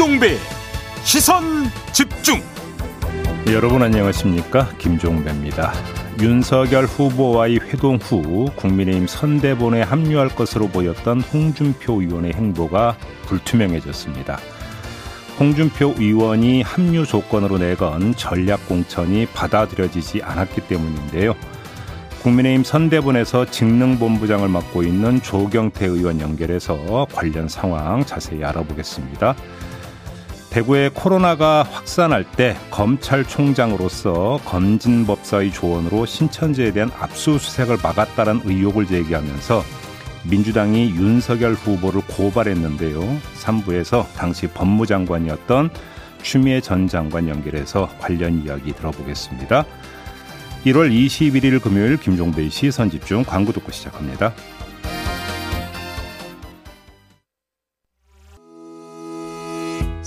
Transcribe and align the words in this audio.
김종배 0.00 0.38
시선 1.04 1.44
집중. 1.92 2.40
여러분 3.52 3.82
안녕하십니까? 3.82 4.70
김종배입니다. 4.78 5.74
윤석열 6.22 6.86
후보와의 6.86 7.60
회동 7.64 7.96
후 7.96 8.46
국민의힘 8.56 9.06
선대본에 9.06 9.82
합류할 9.82 10.30
것으로 10.30 10.68
보였던 10.68 11.20
홍준표 11.20 12.00
의원의 12.00 12.32
행보가 12.32 12.96
불투명해졌습니다. 13.26 14.38
홍준표 15.38 15.94
의원이 15.98 16.62
합류 16.62 17.04
조건으로 17.04 17.58
내건 17.58 18.14
전략 18.14 18.66
공천이 18.68 19.26
받아들여지지 19.26 20.22
않았기 20.22 20.62
때문인데요. 20.62 21.34
국민의힘 22.22 22.64
선대본에서 22.64 23.50
직능본부장을 23.50 24.48
맡고 24.48 24.82
있는 24.82 25.20
조경태 25.20 25.84
의원 25.84 26.22
연결해서 26.22 27.06
관련 27.12 27.48
상황 27.48 28.06
자세히 28.06 28.42
알아보겠습니다. 28.42 29.36
대구에 30.50 30.90
코로나가 30.92 31.62
확산할 31.62 32.24
때 32.24 32.56
검찰총장으로서 32.70 34.40
검진법사의 34.44 35.52
조언으로 35.52 36.06
신천지에 36.06 36.72
대한 36.72 36.90
압수수색을 36.98 37.78
막았다는 37.80 38.42
의혹을 38.44 38.86
제기하면서 38.86 39.62
민주당이 40.28 40.90
윤석열 40.90 41.54
후보를 41.54 42.02
고발했는데요. 42.08 43.00
3부에서 43.40 44.12
당시 44.16 44.48
법무장관이었던 44.48 45.70
추미애 46.22 46.60
전 46.60 46.88
장관 46.88 47.28
연결해서 47.28 47.88
관련 48.00 48.44
이야기 48.44 48.72
들어보겠습니다. 48.72 49.64
1월 50.66 50.90
21일 50.90 51.62
금요일 51.62 51.96
김종배의 51.96 52.50
시선 52.50 52.90
집중 52.90 53.22
광고 53.24 53.52
듣고 53.52 53.70
시작합니다. 53.70 54.34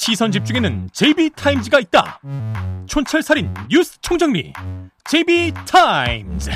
시선 0.00 0.30
집중에는 0.30 0.90
JB타임즈가 0.92 1.80
있다 1.80 2.20
촌철살인 2.86 3.52
뉴스 3.68 4.00
총정리 4.00 4.52
JB타임즈 5.04 6.52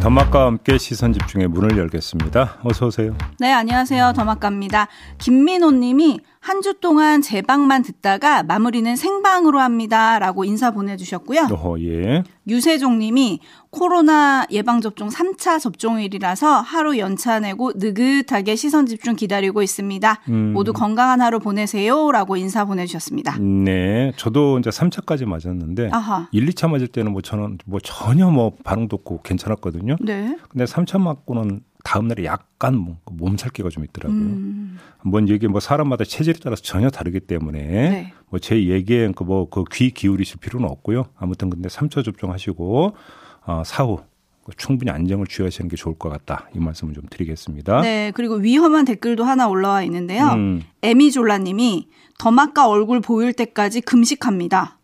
더마과 0.00 0.46
함께 0.46 0.76
시선 0.76 1.12
집중의 1.12 1.46
문을 1.46 1.78
열겠습니다. 1.78 2.58
어서 2.64 2.86
오세요. 2.86 3.16
네, 3.38 3.52
안녕하세요. 3.52 4.12
더마과입니다. 4.16 4.88
김민호 5.18 5.70
님이 5.70 6.18
한 6.42 6.60
주 6.62 6.74
동안 6.80 7.22
제 7.22 7.40
방만 7.42 7.82
듣다가 7.82 8.42
마무리는 8.42 8.94
생방으로 8.94 9.58
합니다. 9.60 10.18
라고 10.18 10.44
인사 10.44 10.70
보내주셨고요. 10.70 11.48
어, 11.50 11.74
예. 11.80 12.22
유세종 12.46 12.98
님이 12.98 13.40
코로나 13.70 14.44
예방접종 14.50 15.08
3차 15.08 15.58
접종일이라서 15.60 16.60
하루 16.60 16.98
연차 16.98 17.40
내고 17.40 17.72
느긋하게 17.74 18.54
시선 18.56 18.86
집중 18.86 19.16
기다리고 19.16 19.62
있습니다. 19.62 20.20
음. 20.28 20.52
모두 20.52 20.72
건강한 20.72 21.20
하루 21.20 21.38
보내세요. 21.40 22.12
라고 22.12 22.36
인사 22.36 22.64
보내주셨습니다. 22.64 23.38
네. 23.38 24.12
저도 24.16 24.58
이제 24.58 24.70
3차까지 24.70 25.24
맞았는데 25.24 25.90
아하. 25.92 26.28
1, 26.32 26.46
2차 26.46 26.68
맞을 26.70 26.86
때는 26.88 27.12
뭐 27.12 27.22
저는 27.22 27.58
뭐 27.66 27.80
전혀 27.80 28.28
뭐 28.30 28.52
반응도 28.62 28.96
없고 28.96 29.22
괜찮았거든요. 29.22 29.96
네. 30.00 30.36
근데 30.48 30.64
3차 30.64 31.00
맞고는 31.00 31.62
다음 31.84 32.08
날에 32.08 32.24
약간 32.24 32.76
뭐 32.76 32.98
몸살기가 33.10 33.68
좀 33.70 33.84
있더라고요. 33.84 34.20
음. 34.20 34.78
뭔 35.04 35.28
얘기 35.28 35.48
뭐 35.48 35.60
사람마다 35.60 36.04
체질에 36.04 36.38
따라서 36.42 36.62
전혀 36.62 36.90
다르기 36.90 37.20
때문에 37.20 37.58
네. 37.62 38.12
뭐제 38.30 38.66
얘기에 38.68 39.12
그 39.12 39.24
뭐 39.24 39.48
그 39.50 39.64
귀 39.70 39.90
기울이실 39.90 40.38
필요는 40.40 40.68
없고요. 40.68 41.06
아무튼 41.16 41.50
근데 41.50 41.68
3차 41.68 42.04
접종하시고 42.04 42.94
어, 43.46 43.62
사후 43.66 44.00
충분히 44.56 44.90
안정을 44.90 45.26
취하시는 45.26 45.68
게 45.68 45.76
좋을 45.76 45.96
것 45.96 46.08
같다. 46.08 46.48
이 46.54 46.58
말씀을 46.58 46.94
좀 46.94 47.04
드리겠습니다. 47.10 47.80
네. 47.82 48.12
그리고 48.14 48.34
위험한 48.36 48.84
댓글도 48.84 49.24
하나 49.24 49.48
올라와 49.48 49.82
있는데요. 49.84 50.26
음. 50.32 50.62
에미졸라 50.82 51.38
님이 51.38 51.88
더마까 52.18 52.68
얼굴 52.68 53.00
보일 53.00 53.32
때까지 53.32 53.80
금식합니다. 53.82 54.78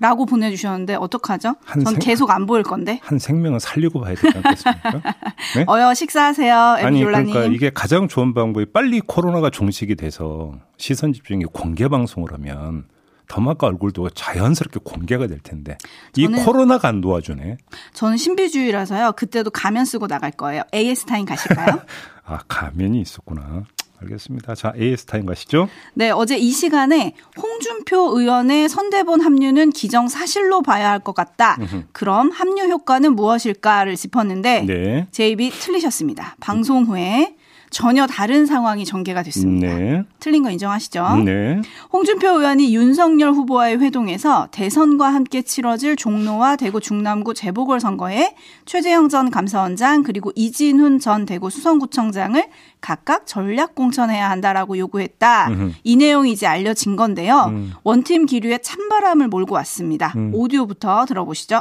라고 0.00 0.26
보내주셨는데 0.26 0.96
어떡하죠? 0.96 1.54
전 1.68 1.84
생, 1.84 1.98
계속 2.00 2.30
안 2.30 2.46
보일 2.46 2.62
건데. 2.64 2.98
한 3.02 3.18
생명은 3.18 3.60
살리고 3.60 4.00
봐야 4.00 4.14
되지 4.14 4.36
않겠습니까? 4.38 4.90
네? 5.56 5.64
어여 5.68 5.94
식사하세요. 5.94 6.56
아니 6.56 7.04
그러니까 7.04 7.44
이게 7.44 7.70
가장 7.70 8.08
좋은 8.08 8.34
방법이 8.34 8.66
빨리 8.72 9.00
코로나가 9.00 9.50
종식이 9.50 9.94
돼서 9.94 10.54
시선 10.78 11.12
집중이 11.12 11.44
공개 11.44 11.86
방송을 11.86 12.32
하면 12.32 12.86
더마카 13.28 13.68
얼굴도 13.68 14.10
자연스럽게 14.10 14.80
공개가 14.84 15.26
될 15.26 15.38
텐데 15.38 15.78
이 16.16 16.26
코로나가 16.26 16.88
안 16.88 17.00
도와주네. 17.00 17.56
저는 17.92 18.16
신비주의라서요. 18.16 19.12
그때도 19.12 19.50
가면 19.50 19.84
쓰고 19.84 20.08
나갈 20.08 20.30
거예요. 20.32 20.62
AS 20.74 21.06
타임 21.06 21.24
가실까요? 21.24 21.80
아 22.26 22.38
가면이 22.48 23.00
있었구나. 23.00 23.64
알겠습니다. 24.04 24.54
자, 24.54 24.72
AS 24.78 25.04
타임 25.06 25.26
가시죠. 25.26 25.68
네, 25.94 26.10
어제 26.10 26.36
이 26.36 26.50
시간에 26.50 27.14
홍준표 27.40 28.18
의원의 28.18 28.68
선대본 28.68 29.20
합류는 29.20 29.70
기정 29.70 30.08
사실로 30.08 30.62
봐야 30.62 30.90
할 30.90 31.00
것 31.04 31.14
같다. 31.14 31.58
그럼 31.92 32.30
합류 32.30 32.64
효과는 32.64 33.14
무엇일까를 33.14 33.96
짚었는데 33.96 34.62
네. 34.66 35.06
제 35.10 35.28
입이 35.28 35.50
틀리셨습니다. 35.50 36.36
방송 36.40 36.84
후에 36.84 37.34
전혀 37.74 38.06
다른 38.06 38.46
상황이 38.46 38.84
전개가 38.84 39.24
됐습니다. 39.24 39.66
네. 39.66 40.04
틀린 40.20 40.44
거 40.44 40.50
인정하시죠? 40.50 41.16
네. 41.24 41.60
홍준표 41.92 42.28
의원이 42.28 42.72
윤석열 42.72 43.32
후보와의 43.32 43.80
회동에서 43.80 44.46
대선과 44.52 45.12
함께 45.12 45.42
치러질 45.42 45.96
종로와 45.96 46.54
대구 46.54 46.80
중남구 46.80 47.34
재보궐선거에 47.34 48.36
최재형 48.64 49.08
전 49.08 49.28
감사원장 49.28 50.04
그리고 50.04 50.30
이진훈 50.36 51.00
전 51.00 51.26
대구 51.26 51.50
수성구청장을 51.50 52.40
각각 52.80 53.26
전략 53.26 53.74
공천해야 53.74 54.30
한다라고 54.30 54.78
요구했다. 54.78 55.48
음흠. 55.48 55.72
이 55.82 55.96
내용이 55.96 56.30
이제 56.30 56.46
알려진 56.46 56.94
건데요. 56.94 57.46
음. 57.48 57.72
원팀 57.82 58.26
기류에 58.26 58.58
찬바람을 58.58 59.26
몰고 59.26 59.52
왔습니다. 59.56 60.12
음. 60.14 60.30
오디오부터 60.32 61.06
들어보시죠. 61.06 61.60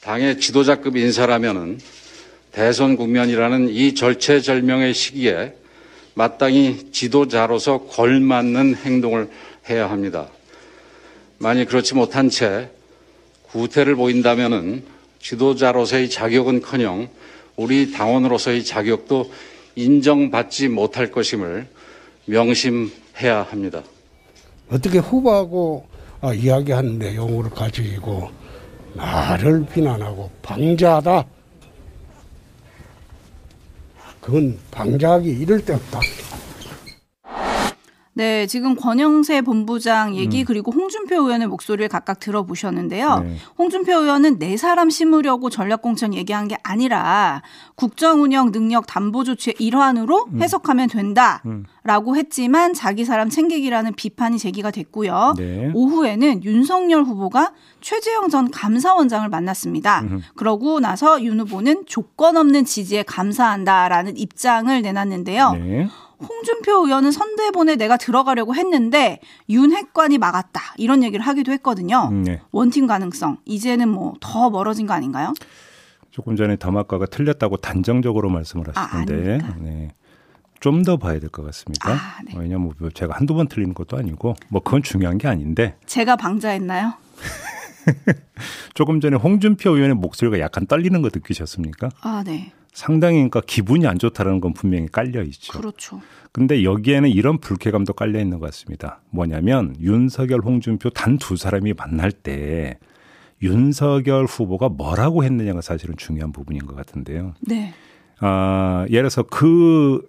당의 0.00 0.40
지도자급 0.40 0.96
인사라면은 0.96 1.78
대선 2.54 2.96
국면이라는 2.96 3.68
이 3.68 3.96
절체절명의 3.96 4.94
시기에 4.94 5.54
마땅히 6.14 6.92
지도자로서 6.92 7.86
걸맞는 7.86 8.76
행동을 8.76 9.28
해야 9.68 9.90
합니다. 9.90 10.28
만약 11.38 11.66
그렇지 11.66 11.96
못한 11.96 12.30
채 12.30 12.70
구태를 13.50 13.96
보인다면은 13.96 14.84
지도자로서의 15.18 16.08
자격은커녕 16.10 17.08
우리 17.56 17.90
당원으로서의 17.90 18.64
자격도 18.64 19.32
인정받지 19.74 20.68
못할 20.68 21.10
것임을 21.10 21.66
명심해야 22.26 23.48
합니다. 23.50 23.82
어떻게 24.70 24.98
후보하고 24.98 25.88
아, 26.20 26.32
이야기한 26.32 26.98
내용을 27.00 27.50
가지고 27.50 28.30
나를 28.94 29.66
비난하고 29.66 30.30
방자하다 30.42 31.24
그건 34.24 34.56
방작이 34.70 35.28
이럴 35.28 35.62
때 35.62 35.74
없다. 35.74 36.00
네, 38.16 38.46
지금 38.46 38.76
권영세 38.76 39.42
본부장 39.42 40.14
얘기 40.14 40.40
음. 40.40 40.44
그리고 40.46 40.70
홍준표 40.70 41.16
의원의 41.16 41.48
목소리를 41.48 41.88
각각 41.88 42.20
들어보셨는데요. 42.20 43.18
네. 43.20 43.36
홍준표 43.58 43.92
의원은 43.92 44.38
네 44.38 44.56
사람 44.56 44.88
심으려고 44.88 45.50
전략공천 45.50 46.14
얘기한 46.14 46.46
게 46.46 46.56
아니라 46.62 47.42
국정운영 47.74 48.52
능력 48.52 48.86
담보 48.86 49.24
조치의 49.24 49.56
일환으로 49.58 50.26
음. 50.32 50.40
해석하면 50.40 50.88
된다라고 50.88 52.12
음. 52.12 52.16
했지만 52.16 52.72
자기 52.72 53.04
사람 53.04 53.28
챙기기라는 53.28 53.94
비판이 53.94 54.38
제기가 54.38 54.70
됐고요. 54.70 55.34
네. 55.36 55.72
오후에는 55.74 56.44
윤석열 56.44 57.02
후보가 57.02 57.52
최재형 57.80 58.28
전 58.28 58.50
감사원장을 58.50 59.28
만났습니다. 59.28 60.02
음흠. 60.02 60.20
그러고 60.36 60.78
나서 60.78 61.20
윤 61.22 61.40
후보는 61.40 61.84
조건 61.86 62.36
없는 62.36 62.64
지지에 62.64 63.02
감사한다라는 63.02 64.16
입장을 64.16 64.80
내놨는데요. 64.82 65.52
네. 65.52 65.88
홍준표 66.20 66.86
의원은 66.86 67.10
선대본에 67.12 67.76
내가 67.76 67.96
들어가려고 67.96 68.54
했는데 68.54 69.20
윤핵관이 69.48 70.18
막았다 70.18 70.60
이런 70.76 71.02
얘기를 71.02 71.24
하기도 71.26 71.52
했거든요. 71.52 72.08
음, 72.10 72.22
네. 72.24 72.40
원팀 72.52 72.86
가능성 72.86 73.38
이제는 73.44 73.88
뭐 73.88 74.14
더 74.20 74.50
멀어진 74.50 74.86
거 74.86 74.94
아닌가요? 74.94 75.34
조금 76.10 76.36
전에 76.36 76.56
더마카가 76.56 77.06
틀렸다고 77.06 77.56
단정적으로 77.56 78.30
말씀을 78.30 78.66
아, 78.74 78.80
하시는데 78.82 79.38
아, 79.44 79.54
네. 79.60 79.88
좀 80.60 80.82
더 80.84 80.96
봐야 80.96 81.18
될 81.18 81.28
것 81.28 81.44
같습니다. 81.46 81.90
아, 81.92 82.18
네. 82.24 82.32
왜냐하면 82.38 82.72
뭐 82.78 82.88
제가 82.90 83.14
한두 83.16 83.34
번 83.34 83.48
틀리는 83.48 83.74
것도 83.74 83.98
아니고 83.98 84.34
뭐 84.48 84.62
그건 84.62 84.82
중요한 84.82 85.18
게 85.18 85.28
아닌데. 85.28 85.76
제가 85.86 86.16
방자했나요? 86.16 86.94
조금 88.74 89.00
전에 89.00 89.16
홍준표 89.16 89.70
의원의 89.76 89.96
목소리가 89.96 90.38
약간 90.40 90.66
떨리는 90.66 91.00
거 91.02 91.10
느끼셨습니까? 91.12 91.90
아, 92.00 92.22
네. 92.24 92.52
상당히 92.74 93.16
그러니까 93.18 93.40
기분이 93.40 93.86
안 93.86 93.98
좋다는 93.98 94.40
건 94.40 94.52
분명히 94.52 94.88
깔려 94.88 95.22
있죠. 95.22 95.56
그렇죠. 95.56 96.02
근데 96.32 96.64
여기에는 96.64 97.08
이런 97.08 97.38
불쾌감도 97.38 97.92
깔려 97.92 98.20
있는 98.20 98.40
것 98.40 98.46
같습니다. 98.46 99.00
뭐냐면 99.10 99.76
윤석열, 99.80 100.40
홍준표 100.40 100.90
단 100.90 101.16
두 101.16 101.36
사람이 101.36 101.74
만날 101.74 102.10
때 102.10 102.78
윤석열 103.40 104.24
후보가 104.24 104.70
뭐라고 104.70 105.22
했느냐가 105.22 105.60
사실은 105.60 105.96
중요한 105.96 106.32
부분인 106.32 106.66
것 106.66 106.74
같은데요. 106.74 107.34
네. 107.40 107.72
아, 108.18 108.84
예를 108.88 109.02
들어서 109.02 109.22
그 109.22 110.02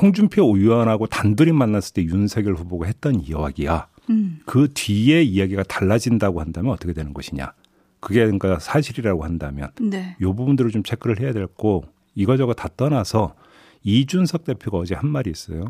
홍준표 0.00 0.56
의원하고 0.56 1.06
단둘이 1.08 1.52
만났을 1.52 1.94
때 1.94 2.04
윤석열 2.04 2.54
후보가 2.54 2.86
했던 2.86 3.20
이야기야. 3.20 3.88
음. 4.10 4.38
그 4.46 4.68
뒤에 4.72 5.22
이야기가 5.22 5.64
달라진다고 5.64 6.40
한다면 6.40 6.72
어떻게 6.72 6.92
되는 6.92 7.12
것이냐. 7.12 7.52
그게 7.98 8.20
그러니까 8.20 8.60
사실이라고 8.60 9.24
한다면 9.24 9.70
네. 9.80 10.16
요 10.20 10.34
부분들을 10.34 10.70
좀 10.70 10.82
체크를 10.84 11.20
해야 11.20 11.32
될고 11.32 11.84
이거저거 12.14 12.54
다 12.54 12.68
떠나서 12.76 13.34
이준석 13.82 14.44
대표가 14.44 14.78
어제 14.78 14.94
한 14.94 15.08
말이 15.08 15.30
있어요. 15.30 15.66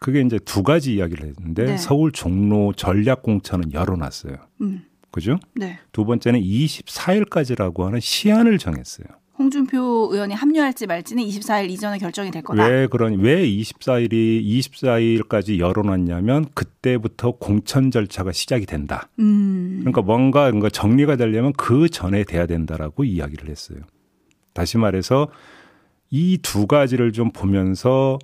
그게 0.00 0.20
이제 0.20 0.38
두 0.38 0.62
가지 0.62 0.94
이야기를 0.94 1.26
했는데 1.28 1.64
네. 1.64 1.76
서울 1.76 2.12
종로 2.12 2.72
전략 2.74 3.22
공천은 3.22 3.72
열어놨어요. 3.72 4.36
음. 4.60 4.84
그죠? 5.10 5.38
네. 5.54 5.78
두 5.92 6.04
번째는 6.04 6.40
24일까지라고 6.40 7.84
하는 7.84 8.00
시한을 8.00 8.58
정했어요. 8.58 9.06
홍준표 9.38 10.10
의원이 10.12 10.34
합류할지 10.34 10.86
말지는 10.86 11.24
24일 11.24 11.70
이전에 11.70 11.98
결정이 11.98 12.30
될 12.30 12.42
거다. 12.42 12.66
왜 12.66 12.86
그러니 12.86 13.16
왜 13.16 13.44
24일이 13.46 14.44
24일까지 14.44 15.58
열어놨냐면 15.58 16.46
그때부터 16.54 17.32
공천 17.32 17.90
절차가 17.90 18.32
시작이 18.32 18.66
된다. 18.66 19.08
음. 19.18 19.78
그러니까 19.80 20.02
뭔가 20.02 20.50
뭔가 20.50 20.68
정리가 20.68 21.16
되려면 21.16 21.52
그 21.56 21.88
전에 21.88 22.24
돼야 22.24 22.46
된다라고 22.46 23.04
이야기를 23.04 23.48
했어요. 23.48 23.78
다시 24.52 24.78
말해서 24.78 25.28
이 26.16 26.38
두 26.42 26.66
가지를 26.68 27.10
좀 27.12 27.30
보면서 27.32 28.18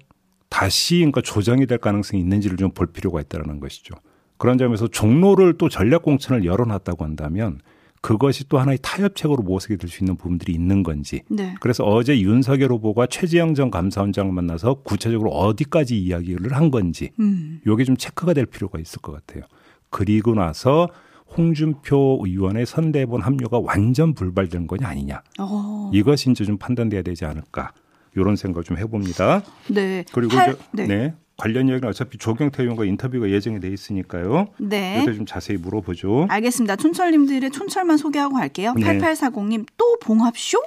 다시 0.49 0.99
그러니까 0.99 1.21
조정이 1.23 1.67
될 1.67 1.79
가능성이 1.79 2.23
있는지를 2.23 2.57
좀 2.57 2.71
볼 2.71 2.87
필요가 2.87 3.21
있다는 3.21 3.59
것이죠. 3.59 3.95
그런 4.39 4.59
점에서 4.59 4.87
종로를 4.89 5.59
또 5.59 5.69
전략 5.69 6.03
공천을 6.03 6.45
열어놨다고 6.45 7.05
한다면 7.05 7.59
그것이 8.01 8.49
또 8.49 8.59
하나의 8.59 8.79
타협책으로 8.81 9.43
모색이 9.43 9.77
될 9.77 9.91
수 9.91 10.03
있는 10.03 10.17
부분들이 10.17 10.53
있는 10.55 10.83
건지. 10.83 11.23
네. 11.29 11.55
그래서 11.61 11.85
어제 11.85 12.19
윤석열 12.21 12.71
후보가 12.73 13.07
최지영 13.07 13.55
전 13.55 13.71
감사원장을 13.71 14.33
만나서 14.33 14.83
구체적으로 14.85 15.31
어디까지 15.33 16.01
이야기를 16.01 16.55
한 16.57 16.71
건지. 16.71 17.11
음. 17.21 17.61
요게 17.67 17.85
좀 17.85 17.97
체크가 17.97 18.33
될 18.35 18.47
필요가 18.47 18.79
있을 18.79 19.01
것 19.03 19.13
같아요. 19.13 19.45
그리고 19.91 20.35
나서 20.35 20.89
홍준표 21.37 22.23
의원의 22.25 22.67
선대본 22.67 23.21
합류가 23.23 23.61
완전 23.61 24.15
불발된 24.15 24.67
거냐 24.67 24.89
아니냐. 24.89 25.23
오. 25.39 25.43
어. 25.43 25.91
이것이 25.93 26.31
이제 26.31 26.45
좀 26.45 26.57
판단돼야 26.57 27.03
되지 27.03 27.25
않을까. 27.27 27.73
이런 28.17 28.37
생각 28.37 28.65
좀 28.65 28.77
해봅니다. 28.77 29.43
네. 29.69 30.05
그리고 30.13 30.37
팔, 30.37 30.51
이제 30.51 30.59
네. 30.73 30.87
네. 30.87 31.15
관련 31.37 31.69
이야기는 31.69 31.89
어차피 31.89 32.19
조경태 32.19 32.63
의원과 32.63 32.85
인터뷰가 32.85 33.31
예정이 33.31 33.61
돼 33.61 33.69
있으니까요. 33.69 34.49
네. 34.59 35.01
이때 35.03 35.15
좀 35.15 35.25
자세히 35.25 35.57
물어보죠. 35.57 36.27
알겠습니다. 36.29 36.77
촌철님들의 36.77 37.51
촌철만 37.51 37.97
소개하고 37.97 38.35
갈게요. 38.37 38.75
네. 38.75 38.99
8840님 38.99 39.67
또 39.77 39.99
봉합쇼? 40.03 40.59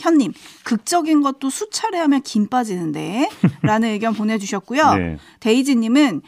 현님 0.00 0.32
극적인 0.64 1.20
것도 1.20 1.50
수차례 1.50 1.98
하면 1.98 2.22
김 2.22 2.48
빠지는데 2.48 3.28
라는 3.62 3.90
의견 3.92 4.14
보내주셨고요. 4.14 4.94
네. 4.94 5.18
데이지님은 5.40 6.22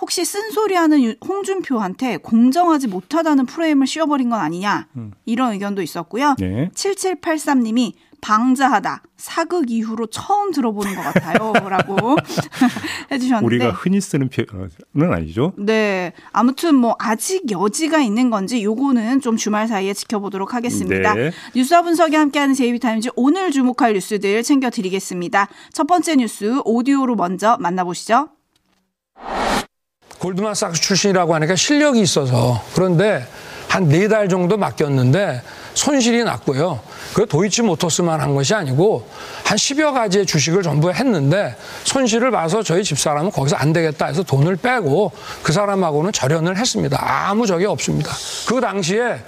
혹시 0.00 0.24
쓴소리하는 0.24 1.16
홍준표한테 1.26 2.18
공정하지 2.18 2.88
못하다는 2.88 3.46
프레임을 3.46 3.86
씌워버린 3.86 4.30
건 4.30 4.40
아니냐 4.40 4.86
음. 4.96 5.12
이런 5.24 5.52
의견도 5.52 5.82
있었고요. 5.82 6.36
네. 6.38 6.70
7783님이 6.74 7.94
방자하다. 8.20 9.02
사극 9.16 9.70
이후로 9.70 10.06
처음 10.08 10.52
들어보는 10.52 10.94
것 10.94 11.02
같아요. 11.02 11.52
라고 11.68 11.96
해주셨는데. 13.10 13.44
우리가 13.46 13.70
흔히 13.70 14.00
쓰는 14.00 14.28
표현은 14.28 15.12
아니죠? 15.14 15.52
네. 15.56 16.12
아무튼 16.32 16.74
뭐 16.74 16.96
아직 16.98 17.50
여지가 17.50 18.00
있는 18.00 18.30
건지 18.30 18.62
요거는 18.62 19.20
좀 19.20 19.36
주말 19.36 19.68
사이에 19.68 19.94
지켜보도록 19.94 20.54
하겠습니다. 20.54 21.14
네. 21.14 21.30
뉴스와 21.54 21.82
분석이 21.82 22.14
함께하는 22.16 22.54
제이비타임즈 22.54 23.10
오늘 23.16 23.50
주목할 23.50 23.94
뉴스들 23.94 24.42
챙겨드리겠습니다. 24.42 25.48
첫 25.72 25.86
번째 25.86 26.16
뉴스 26.16 26.60
오디오로 26.64 27.14
먼저 27.16 27.56
만나보시죠. 27.60 28.28
골드만삭스 30.18 30.80
출신이라고 30.80 31.34
하니까 31.34 31.56
실력이 31.56 32.00
있어서 32.00 32.62
그런데 32.74 33.26
한 33.68 33.88
네 33.88 34.08
달 34.08 34.28
정도 34.28 34.56
맡겼는데 34.56 35.42
손실이 35.74 36.24
났고요. 36.24 36.80
그 37.14 37.26
도이치 37.26 37.62
모터스만 37.62 38.20
한 38.20 38.34
것이 38.34 38.54
아니고 38.54 39.06
한 39.44 39.56
10여 39.56 39.92
가지의 39.92 40.24
주식을 40.26 40.62
전부 40.62 40.90
했는데 40.92 41.54
손실을 41.84 42.30
봐서 42.30 42.62
저희 42.62 42.82
집사람은 42.84 43.30
거기서 43.30 43.56
안 43.56 43.72
되겠다 43.72 44.06
해서 44.06 44.22
돈을 44.22 44.56
빼고 44.56 45.12
그 45.42 45.52
사람하고는 45.52 46.12
절연을 46.12 46.56
했습니다. 46.56 46.98
아무 47.28 47.46
적이 47.46 47.66
없습니다. 47.66 48.12
그 48.48 48.60
당시에 48.60 49.18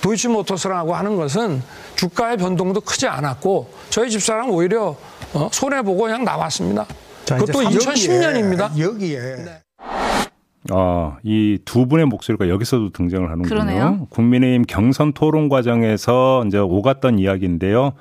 도이치 0.00 0.28
모터스라고 0.28 0.94
하는 0.94 1.16
것은 1.16 1.62
주가의 1.96 2.36
변동도 2.36 2.80
크지 2.80 3.06
않았고 3.06 3.72
저희 3.90 4.10
집사람 4.10 4.50
오히려 4.50 4.96
어, 5.34 5.48
손해보고 5.52 6.02
그냥 6.02 6.24
나왔습니다. 6.24 6.86
자, 7.24 7.36
그것도 7.36 7.60
2010년입니다. 7.62 8.76
여기에. 8.78 9.18
네. 9.18 9.60
아, 10.70 11.18
이 11.24 11.58
두 11.64 11.86
분의 11.86 12.06
목소리가 12.06 12.48
여기서도 12.48 12.90
등장을 12.90 13.28
하는군요. 13.28 13.48
그러네요. 13.48 14.06
국민의힘 14.10 14.62
경선 14.66 15.12
토론 15.12 15.48
과정에서 15.48 16.44
이제 16.46 16.58
오갔던 16.58 17.18
이야기인데요. 17.18 17.92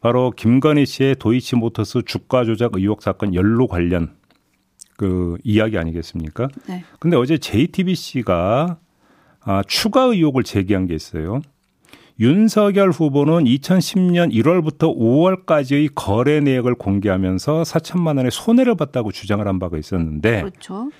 바로 0.00 0.30
김건희 0.30 0.86
씨의 0.86 1.16
도이치모터스 1.16 2.02
주가 2.06 2.44
조작 2.44 2.72
의혹 2.74 3.02
사건 3.02 3.34
연루 3.34 3.66
관련 3.68 4.12
그 4.96 5.36
이야기 5.44 5.76
아니겠습니까? 5.76 6.48
네. 6.68 6.84
근데 6.98 7.16
어제 7.16 7.36
JTBC가 7.38 8.78
아, 9.42 9.62
추가 9.66 10.02
의혹을 10.02 10.42
제기한 10.42 10.86
게 10.86 10.94
있어요. 10.94 11.40
윤석열 12.18 12.90
후보는 12.90 13.44
2010년 13.44 14.30
1월부터 14.32 14.94
5월까지의 14.94 15.92
거래 15.94 16.40
내역을 16.40 16.74
공개하면서 16.74 17.62
4천만 17.62 18.16
원의 18.18 18.30
손해를 18.30 18.74
봤다고 18.74 19.10
주장을 19.10 19.46
한 19.46 19.58
바가 19.58 19.78
있었는데 19.78 20.42
그렇죠. 20.42 20.90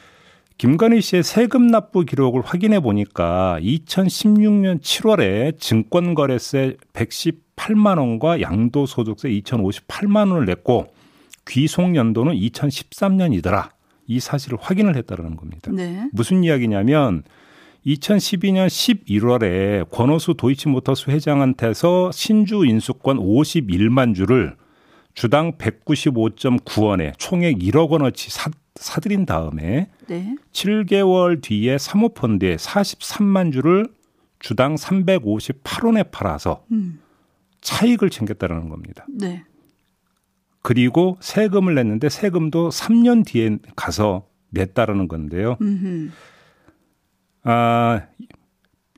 김건희 0.60 1.00
씨의 1.00 1.22
세금 1.22 1.68
납부 1.68 2.04
기록을 2.04 2.42
확인해 2.42 2.80
보니까 2.80 3.58
2016년 3.62 4.82
7월에 4.82 5.58
증권거래세 5.58 6.76
118만 6.92 7.96
원과 7.96 8.42
양도소득세 8.42 9.30
2,058만 9.30 10.30
원을 10.30 10.44
냈고 10.44 10.92
귀속 11.48 11.96
연도는 11.96 12.34
2013년이더라. 12.34 13.70
이 14.06 14.20
사실을 14.20 14.58
확인을 14.60 14.96
했다라는 14.96 15.36
겁니다. 15.36 15.72
네. 15.72 16.10
무슨 16.12 16.44
이야기냐면 16.44 17.22
2012년 17.86 18.66
11월에 18.66 19.88
권오수 19.88 20.34
도이치모터스 20.34 21.08
회장한테서 21.08 22.12
신주 22.12 22.66
인수권 22.66 23.16
51만 23.16 24.14
주를 24.14 24.56
주당 25.14 25.52
195.9원에 25.52 27.14
총액 27.16 27.58
1억 27.58 27.88
원어치 27.88 28.30
사, 28.30 28.50
사들인 28.80 29.26
다음에 29.26 29.90
네. 30.08 30.34
7개월 30.52 31.42
뒤에 31.42 31.76
사모펀드에 31.76 32.56
43만 32.56 33.52
주를 33.52 33.86
주당 34.38 34.74
358원에 34.74 36.10
팔아서 36.10 36.64
음. 36.72 36.98
차익을 37.60 38.08
챙겼다는 38.08 38.70
겁니다. 38.70 39.06
네. 39.08 39.44
그리고 40.62 41.18
세금을 41.20 41.74
냈는데 41.74 42.08
세금도 42.08 42.70
3년 42.70 43.26
뒤에 43.26 43.58
가서 43.76 44.26
냈다라는 44.48 45.08
건데요. 45.08 45.58
음흠. 45.60 46.10
아, 47.42 48.06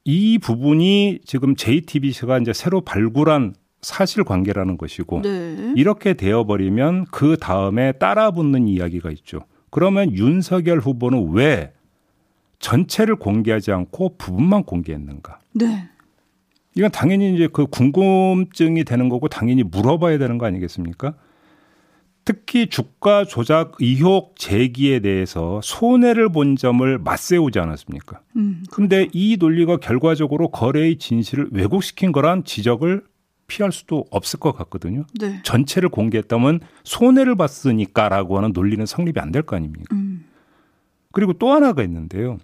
이 0.05 0.39
부분이 0.39 1.21
지금 1.25 1.57
JTBC가 1.57 2.39
이제 2.39 2.53
새로 2.53 2.83
발굴한 2.83 3.55
사실 3.81 4.23
관계라는 4.23 4.79
것이고 4.79 5.23
네. 5.23 5.73
이렇게 5.77 6.15
되어 6.15 6.45
버리면 6.45 7.07
그 7.07 7.37
다음에 7.37 7.91
따라 7.93 8.31
붙는 8.31 8.69
이야기가 8.69 9.11
있죠. 9.11 9.41
그러면 9.73 10.13
윤석열 10.13 10.81
후보는 10.81 11.33
왜 11.33 11.73
전체를 12.59 13.17
공개하지 13.17 13.73
않고 13.73 14.17
부분만 14.19 14.65
공개했는가? 14.65 15.41
네. 15.55 15.89
이건 16.77 16.91
당연히 16.91 17.35
이제 17.35 17.49
그 17.51 17.67
궁금증이 17.67 18.85
되는 18.85 19.09
거고 19.09 19.29
당연히 19.29 19.63
물어봐야 19.63 20.19
되는 20.19 20.37
거 20.37 20.45
아니겠습니까? 20.45 21.15
특히 22.27 22.69
주가 22.69 23.25
조작 23.25 23.73
의혹 23.81 24.37
제기에 24.37 25.01
대해서 25.01 25.61
손해를 25.65 26.29
본 26.29 26.55
점을 26.57 26.99
맞세우지 26.99 27.59
않았습니까? 27.59 28.21
음, 28.37 28.65
근데 28.71 29.09
이 29.15 29.39
논리가 29.41 29.79
결과적으로 29.79 30.51
거래의 30.51 30.99
진실을 30.99 31.49
왜곡시킨 31.51 32.13
거란 32.13 32.45
지적을 32.45 33.05
피할 33.53 33.71
수도 33.71 34.07
없을 34.11 34.41
것 34.41 34.53
같거든요. 34.57 35.05
네. 35.21 35.41
전체를 35.43 35.91
공개했다면 35.91 36.61
손해를 36.85 37.35
봤으니까라고 37.37 38.39
하는 38.39 38.53
논리는 38.55 38.85
성립이 38.87 39.21
안 39.21 39.31
될 39.31 39.43
거 39.43 39.57
아닙니까? 39.57 39.95
음. 39.95 40.25
그리고 41.13 41.35
또 41.35 41.51
하나가 41.53 41.83
있는데요. 41.83 42.39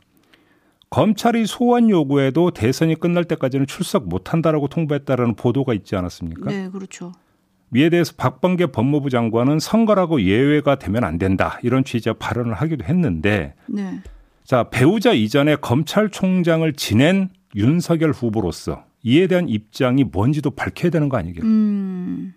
검찰이 0.91 1.47
소환 1.47 1.89
요구에도 1.89 2.51
대선이 2.51 2.97
끝날 2.97 3.25
때까지는 3.25 3.67
출석 3.67 4.07
못 4.09 4.33
한다라고 4.33 4.69
통보했다라는 4.69 5.35
보도가 5.37 5.73
있지 5.75 5.97
않았습니까? 5.97 6.51
네, 6.51 6.69
그렇죠. 6.69 7.13
이에 7.75 7.89
대해서 7.91 8.13
박범계 8.17 8.67
법무부 8.67 9.09
장관은 9.11 9.59
선거라고 9.61 10.23
예외가 10.23 10.77
되면 10.77 11.05
안 11.05 11.19
된다 11.19 11.59
이런 11.63 11.85
취지의 11.85 12.17
발언을 12.19 12.53
하기도 12.55 12.85
했는데, 12.85 13.55
네. 13.67 14.01
자 14.45 14.65
배우자 14.71 15.13
이전에 15.13 15.57
검찰총장을 15.57 16.71
지낸 16.75 17.29
윤석열 17.55 18.13
후보로서 18.13 18.85
이에 19.09 19.27
대한 19.27 19.49
입장이 19.49 20.05
뭔지도 20.05 20.51
밝혀야 20.51 20.91
되는 20.91 21.09
거 21.09 21.17
아니겠어요? 21.17 21.51
음. 21.51 22.35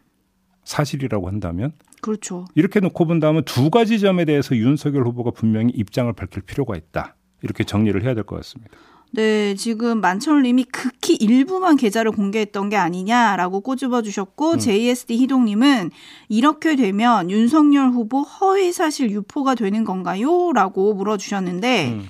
사실이라고 0.64 1.28
한다면 1.28 1.74
그렇죠. 2.02 2.46
이렇게 2.56 2.80
놓고 2.80 3.06
본다면 3.06 3.44
두 3.46 3.70
가지 3.70 4.00
점에 4.00 4.24
대해서 4.26 4.56
윤석열 4.56 5.06
후보가 5.06 5.32
분명히 5.32 5.72
입장을 5.76 6.12
밝힐 6.14 6.42
필요가 6.44 6.76
있다. 6.78 7.16
이렇게 7.44 7.64
정리를 7.64 8.02
해야 8.04 8.14
될 8.14 8.24
것 8.24 8.38
같습니다. 8.38 8.72
네, 9.14 9.56
지금 9.56 10.00
만철님이 10.00 10.64
극히 10.66 11.16
일부만 11.16 11.76
계좌를 11.76 12.12
공개했던 12.14 12.70
게 12.70 12.78
아니냐라고 12.78 13.60
꼬집어 13.60 14.02
주셨고 14.04 14.52
음. 14.54 14.60
JSD 14.60 15.18
희동님은 15.18 15.92
이렇게 16.30 16.78
되면 16.78 17.30
윤석열 17.30 17.90
후보 17.90 18.22
허위 18.22 18.72
사실 18.72 19.12
유포가 19.12 19.56
되는 19.56 19.84
건가요?라고 19.84 20.94
물어 20.94 21.18
주셨는데 21.18 21.90
음. 21.92 22.06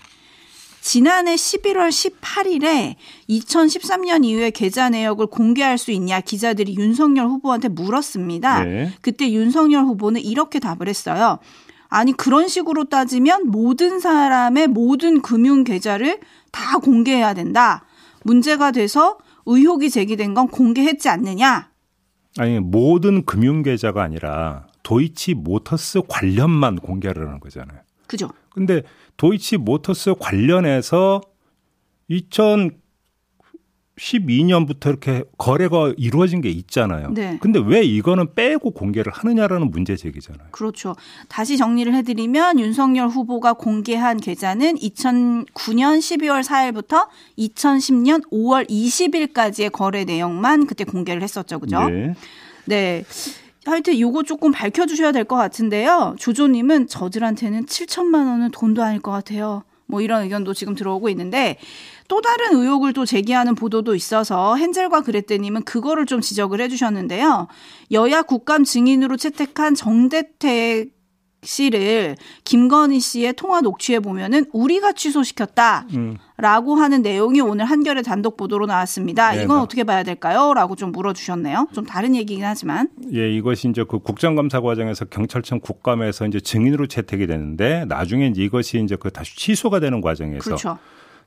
지난해 0.81 1.35
11월 1.35 1.89
18일에 1.89 2.95
2013년 3.29 4.25
이후에 4.25 4.49
계좌 4.49 4.89
내역을 4.89 5.27
공개할 5.27 5.77
수 5.77 5.91
있냐 5.91 6.19
기자들이 6.19 6.75
윤석열 6.75 7.27
후보한테 7.27 7.69
물었습니다. 7.69 8.63
네. 8.63 8.91
그때 9.01 9.31
윤석열 9.31 9.85
후보는 9.85 10.21
이렇게 10.21 10.59
답을 10.59 10.87
했어요. 10.87 11.37
아니 11.87 12.13
그런 12.13 12.47
식으로 12.47 12.85
따지면 12.85 13.47
모든 13.47 13.99
사람의 13.99 14.67
모든 14.67 15.21
금융 15.21 15.63
계좌를 15.63 16.19
다 16.51 16.79
공개해야 16.79 17.33
된다. 17.35 17.85
문제가 18.23 18.71
돼서 18.71 19.17
의혹이 19.45 19.89
제기된 19.89 20.33
건 20.33 20.47
공개했지 20.47 21.09
않느냐? 21.09 21.69
아니 22.37 22.59
모든 22.59 23.25
금융 23.25 23.61
계좌가 23.61 24.01
아니라 24.01 24.67
도이치 24.83 25.35
모터스 25.35 26.01
관련만 26.07 26.77
공개하려는 26.77 27.39
거잖아요. 27.39 27.81
그죠. 28.07 28.29
근데 28.53 28.83
도이치 29.17 29.57
모터스 29.57 30.13
관련해서 30.19 31.21
2012년부터 32.09 34.89
이렇게 34.89 35.23
거래가 35.37 35.93
이루어진 35.97 36.41
게 36.41 36.49
있잖아요. 36.49 37.11
네. 37.13 37.37
근데 37.41 37.61
왜 37.63 37.83
이거는 37.83 38.33
빼고 38.35 38.71
공개를 38.71 39.13
하느냐라는 39.13 39.71
문제 39.71 39.95
제기잖아요. 39.95 40.49
그렇죠. 40.51 40.95
다시 41.29 41.55
정리를 41.57 41.93
해드리면 41.93 42.59
윤석열 42.59 43.07
후보가 43.07 43.53
공개한 43.53 44.17
계좌는 44.17 44.75
2009년 44.75 45.99
12월 45.99 46.43
4일부터 46.43 47.07
2010년 47.37 48.29
5월 48.31 48.69
20일까지의 48.69 49.71
거래 49.71 50.03
내용만 50.03 50.67
그때 50.67 50.83
공개를 50.83 51.23
했었죠. 51.23 51.59
그죠? 51.59 51.87
네. 51.87 52.13
네. 52.65 53.05
하여튼 53.65 53.99
요거 53.99 54.23
조금 54.23 54.51
밝혀주셔야 54.51 55.11
될 55.11 55.25
것 55.25 55.35
같은데요. 55.35 56.15
조조님은 56.17 56.87
저들한테는 56.87 57.65
7천만 57.65 58.27
원은 58.27 58.51
돈도 58.51 58.81
아닐 58.83 58.99
것 58.99 59.11
같아요. 59.11 59.63
뭐 59.85 60.01
이런 60.01 60.23
의견도 60.23 60.53
지금 60.53 60.73
들어오고 60.73 61.09
있는데 61.09 61.57
또 62.07 62.21
다른 62.21 62.55
의혹을 62.55 62.93
또 62.93 63.05
제기하는 63.05 63.55
보도도 63.55 63.93
있어서 63.95 64.57
헨젤과 64.57 65.01
그레테님은 65.01 65.63
그거를 65.63 66.05
좀 66.05 66.21
지적을 66.21 66.59
해주셨는데요. 66.61 67.47
여야 67.91 68.21
국감 68.21 68.63
증인으로 68.63 69.17
채택한 69.17 69.75
정대택 69.75 70.91
씨를 71.43 72.17
김건희 72.43 72.99
씨의 72.99 73.33
통화 73.33 73.61
녹취에 73.61 73.99
보면은 73.99 74.45
우리가 74.53 74.93
취소시켰다 74.93 75.87
라고 76.41 76.73
음. 76.73 76.79
하는 76.81 77.01
내용이 77.01 77.39
오늘 77.39 77.65
한겨레 77.65 78.01
단독 78.01 78.35
보도로 78.35 78.65
나왔습니다. 78.65 79.31
네, 79.31 79.43
이건 79.43 79.57
네. 79.57 79.63
어떻게 79.63 79.83
봐야 79.83 80.03
될까요?라고 80.03 80.75
좀 80.75 80.91
물어주셨네요. 80.91 81.67
좀 81.73 81.85
다른 81.85 82.15
얘기긴 82.15 82.43
하지만. 82.43 82.89
예, 83.13 83.31
이것이 83.31 83.69
이제 83.69 83.85
그 83.87 83.99
국정감사 83.99 84.61
과정에서 84.61 85.05
경찰청 85.05 85.59
국감에서 85.59 86.27
이제 86.27 86.39
증인으로 86.39 86.87
채택이 86.87 87.27
되는데 87.27 87.85
나중에 87.85 88.27
이제 88.27 88.43
이것이 88.43 88.81
이제 88.83 88.95
그 88.95 89.11
다시 89.11 89.35
취소가 89.37 89.79
되는 89.79 90.01
과정에서. 90.01 90.43
그렇죠. 90.43 90.77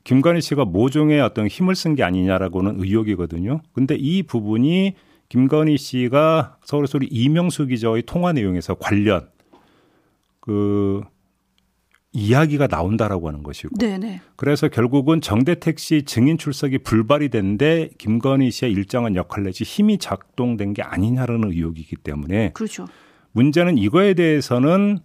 김건희 0.03 0.41
씨가 0.41 0.65
모종의 0.65 1.19
어떤 1.21 1.47
힘을 1.47 1.75
쓴 1.75 1.95
게 1.95 2.03
아니냐라고는 2.03 2.75
의혹이거든요. 2.79 3.61
근데 3.73 3.95
이 3.95 4.21
부분이 4.21 4.93
김건희 5.29 5.77
씨가 5.77 6.57
서울의 6.63 6.87
리 6.99 7.07
이명수 7.07 7.65
기자의 7.67 8.03
통화 8.05 8.31
내용에서 8.31 8.75
관련 8.75 9.27
그 10.39 11.01
이야기가 12.15 12.67
나온다라고 12.67 13.27
하는 13.27 13.43
것이고. 13.43 13.75
네네. 13.77 14.21
그래서 14.37 14.69
결국은 14.69 15.19
정대택 15.19 15.79
씨 15.79 16.03
증인 16.03 16.37
출석이 16.37 16.79
불발이 16.79 17.29
된데 17.29 17.89
김건희 17.97 18.51
씨의 18.51 18.71
일정한 18.71 19.15
역할 19.15 19.43
내지 19.43 19.65
힘이 19.65 19.97
작동된 19.97 20.73
게 20.73 20.81
아니냐라는 20.81 21.51
의혹이기 21.51 21.97
때문에. 21.97 22.51
그렇죠. 22.53 22.87
문제는 23.33 23.77
이거에 23.77 24.13
대해서는 24.13 24.99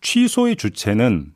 취소의 0.00 0.56
주체는 0.56 1.32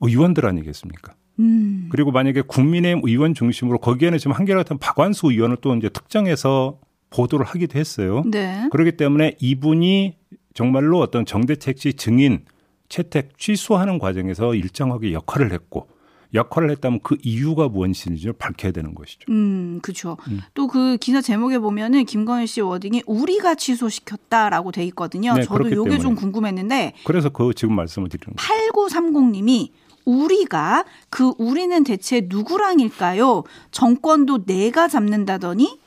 의원들 0.00 0.46
아니겠습니까? 0.46 1.14
음. 1.40 1.88
그리고 1.90 2.12
만약에 2.12 2.42
국민의힘 2.42 3.02
의원 3.04 3.34
중심으로 3.34 3.78
거기에는 3.78 4.18
지금 4.18 4.32
한결 4.32 4.56
같은 4.56 4.78
박완수 4.78 5.32
의원을 5.32 5.56
또 5.60 5.74
이제 5.74 5.88
특정해서 5.88 6.78
보도를 7.10 7.44
하기도 7.44 7.78
했어요. 7.78 8.22
네. 8.30 8.68
그렇기 8.70 8.92
때문에 8.96 9.36
이분이 9.40 10.16
정말로 10.54 11.00
어떤 11.00 11.26
정대책 11.26 11.78
시 11.78 11.94
증인 11.94 12.44
채택 12.92 13.38
취소하는 13.38 13.98
과정에서 13.98 14.54
일정하게 14.54 15.14
역할을 15.14 15.50
했고 15.50 15.88
역할을 16.34 16.70
했다면 16.72 17.00
그 17.02 17.16
이유가 17.22 17.68
무엇인지를 17.68 18.34
밝혀야 18.34 18.72
되는 18.72 18.94
것이죠. 18.94 19.32
음, 19.32 19.80
그렇죠. 19.82 20.18
음. 20.28 20.42
또그 20.52 20.98
기사 20.98 21.22
제목에 21.22 21.58
보면은 21.58 22.04
김건희 22.04 22.46
씨 22.46 22.60
워딩이 22.60 23.04
우리가 23.06 23.54
취소시켰다라고 23.54 24.72
돼 24.72 24.84
있거든요. 24.86 25.32
네, 25.32 25.42
저도 25.42 25.70
요게 25.70 26.00
좀 26.00 26.14
궁금했는데 26.14 26.92
그래서 27.04 27.30
그 27.30 27.54
지금 27.54 27.76
말씀을 27.76 28.10
드리는 28.10 28.36
거예요. 28.36 28.70
8930님이 28.72 29.70
우리가 30.04 30.84
그 31.08 31.32
우리는 31.38 31.84
대체 31.84 32.26
누구랑일까요? 32.28 33.44
정권도 33.70 34.44
내가 34.44 34.88
잡는다더니 34.88 35.80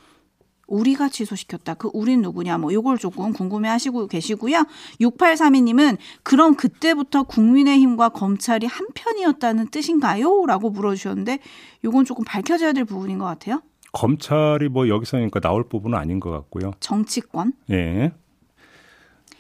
우리가 0.68 1.10
취소시켰다. 1.10 1.76
그 1.76 1.90
우린 1.94 2.22
누구냐? 2.22 2.58
뭐 2.58 2.74
요걸 2.74 2.98
조금 2.98 3.34
궁금해 3.34 3.70
하시고 3.70 4.08
계시고요. 4.08 4.66
6832님은 5.02 5.98
그럼 6.24 6.56
그때부터 6.56 7.24
국민의힘과 7.24 8.10
검찰이 8.10 8.68
한편이었다는 8.68 9.68
뜻인가요? 9.70 10.46
라고 10.46 10.70
물어주셨는데 10.70 11.40
요건 11.84 12.06
조금 12.06 12.24
밝혀져야 12.26 12.74
될 12.74 12.86
부분인 12.86 13.20
것 13.20 13.26
같아요. 13.26 13.62
검찰이 13.94 14.68
뭐 14.70 14.90
여기서니까 14.90 15.40
나올 15.40 15.68
부분은 15.70 15.98
아닌 15.98 16.20
것 16.20 16.30
같고요. 16.32 16.72
정치권? 16.80 17.54
예. 17.72 18.12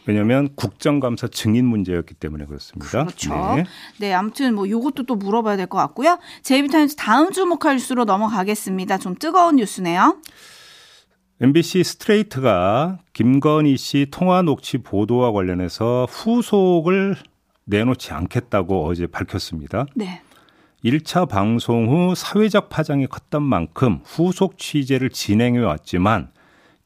왜냐하면 0.08 0.50
국정감사 0.56 1.28
증인 1.30 1.66
문제였기 1.66 2.14
때문에 2.14 2.46
그렇습니다. 2.46 2.88
그렇죠. 2.88 3.34
네, 3.56 3.66
네 4.00 4.14
아무튼 4.14 4.54
뭐 4.54 4.70
요것도 4.70 5.04
또 5.04 5.16
물어봐야 5.16 5.58
될 5.58 5.66
것 5.66 5.80
같고요. 5.80 6.20
JB타임즈 6.44 6.96
다음 6.96 7.32
주목할 7.32 7.78
뉴스로 7.78 8.06
넘어가겠습니다. 8.06 9.00
좀 9.00 9.16
뜨거운 9.16 9.56
뉴스네요. 9.56 10.18
MBC 11.42 11.84
스트레이트가 11.84 13.00
김건희 13.12 13.76
씨 13.76 14.08
통화 14.10 14.42
녹취 14.42 14.78
보도와 14.78 15.34
관련해서 15.34 16.08
후속을 16.10 17.18
내놓지 17.66 18.14
않겠다고 18.14 18.86
어제 18.86 19.06
밝혔습니다. 19.06 19.86
네. 19.96 20.22
1차 20.86 21.28
방송 21.28 21.90
후 21.90 22.16
사회적 22.16 22.70
파장이 22.70 23.08
컸던 23.08 23.44
만큼 23.44 24.00
후속 24.06 24.58
취재를 24.58 25.10
진행해 25.10 25.60
왔지만 25.60 26.30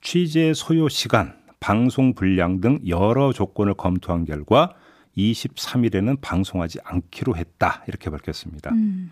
취재 0.01 0.53
소요 0.55 0.89
시간, 0.89 1.37
방송 1.59 2.15
분량 2.15 2.59
등 2.59 2.79
여러 2.87 3.31
조건을 3.31 3.75
검토한 3.75 4.25
결과 4.25 4.73
23일에는 5.15 6.21
방송하지 6.21 6.79
않기로 6.83 7.35
했다. 7.35 7.83
이렇게 7.87 8.09
밝혔습니다. 8.09 8.71
음. 8.71 9.11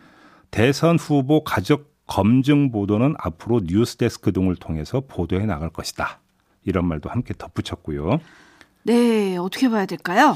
대선 0.50 0.98
후보 0.98 1.44
가족 1.44 1.97
검증 2.08 2.72
보도는 2.72 3.16
앞으로 3.20 3.62
뉴스데스크 3.66 4.32
등을 4.32 4.56
통해서 4.56 5.02
보도해 5.08 5.46
나갈 5.46 5.70
것이다. 5.70 6.20
이런 6.66 6.86
말도 6.88 7.10
함께 7.10 7.34
덧붙였고요. 7.38 8.20
네, 8.84 9.38
어떻게 9.38 9.70
봐야 9.70 9.86
될까요? 9.86 10.36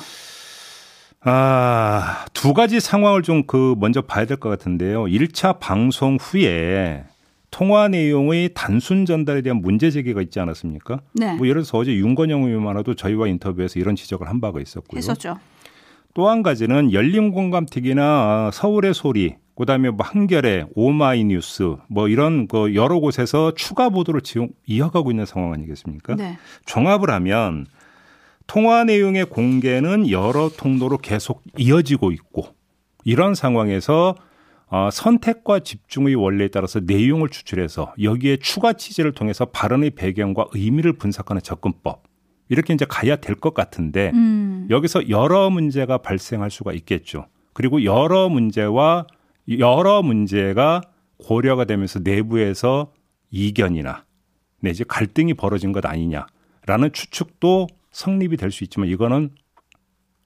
아, 1.23 2.25
두 2.33 2.53
가지 2.53 2.79
상황을 2.79 3.21
좀 3.21 3.43
그 3.47 3.75
먼저 3.79 4.01
봐야 4.01 4.25
될 4.25 4.37
것 4.37 4.49
같은데요. 4.49 5.03
1차 5.05 5.59
방송 5.59 6.17
후에 6.19 7.03
통화 7.51 7.87
내용의 7.87 8.51
단순 8.53 9.05
전달에 9.05 9.41
대한 9.41 9.61
문제 9.61 9.91
제기가 9.91 10.21
있지 10.21 10.39
않았습니까? 10.39 11.01
네. 11.13 11.33
뭐 11.35 11.47
예를 11.47 11.61
들어서 11.63 11.77
어제 11.77 11.93
윤건영 11.93 12.43
의원만도 12.43 12.95
저희와 12.95 13.27
인터뷰에서 13.27 13.79
이런 13.79 13.95
지적을 13.95 14.29
한 14.29 14.39
바가 14.41 14.59
있었고요. 14.61 14.97
했었죠. 14.97 15.37
또 16.13 16.29
한 16.29 16.43
가지는 16.43 16.91
열린 16.91 17.31
공감특위나 17.31 18.51
서울의 18.53 18.93
소리 18.93 19.35
그다음에 19.55 19.89
뭐 19.89 20.05
한겨레, 20.05 20.65
오마이뉴스 20.75 21.75
뭐 21.89 22.07
이런 22.07 22.47
그 22.47 22.73
여러 22.75 22.99
곳에서 22.99 23.53
추가 23.55 23.89
보도를 23.89 24.21
지금 24.21 24.49
이어가고 24.65 25.11
있는 25.11 25.25
상황 25.25 25.53
아니겠습니까? 25.53 26.15
네. 26.15 26.37
종합을 26.65 27.09
하면 27.11 27.65
통화 28.47 28.83
내용의 28.83 29.25
공개는 29.25 30.09
여러 30.09 30.49
통로로 30.49 30.97
계속 30.97 31.43
이어지고 31.57 32.11
있고 32.11 32.47
이런 33.03 33.35
상황에서 33.35 34.15
어, 34.67 34.89
선택과 34.91 35.59
집중의 35.59 36.15
원리에 36.15 36.47
따라서 36.47 36.79
내용을 36.79 37.29
추출해서 37.29 37.93
여기에 38.01 38.37
추가 38.37 38.71
취재를 38.73 39.11
통해서 39.11 39.45
발언의 39.45 39.91
배경과 39.91 40.45
의미를 40.53 40.93
분석하는 40.93 41.41
접근법 41.41 42.03
이렇게 42.47 42.73
이제 42.73 42.85
가야 42.87 43.17
될 43.17 43.35
것 43.35 43.53
같은데 43.53 44.11
음. 44.13 44.67
여기서 44.69 45.09
여러 45.09 45.49
문제가 45.49 45.97
발생할 45.97 46.49
수가 46.51 46.71
있겠죠. 46.73 47.25
그리고 47.53 47.83
여러 47.83 48.29
문제와 48.29 49.07
여러 49.59 50.01
문제가 50.01 50.81
고려가 51.17 51.65
되면서 51.65 51.99
내부에서 51.99 52.91
이견이나 53.31 54.05
내지 54.61 54.83
갈등이 54.83 55.33
벌어진 55.35 55.71
것 55.71 55.85
아니냐라는 55.85 56.91
추측도 56.93 57.67
성립이 57.91 58.37
될 58.37 58.51
수 58.51 58.63
있지만 58.63 58.89
이거는 58.89 59.31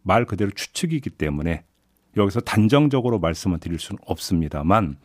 말 0.03 0.25
그대로 0.25 0.51
추측이기 0.51 1.11
때문에 1.11 1.63
여기서 2.17 2.39
단정적으로 2.41 3.19
말씀을 3.19 3.59
드릴 3.59 3.79
수는 3.79 3.99
없습니다만 4.05 4.97